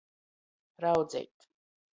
Raudzeit. 0.83 1.37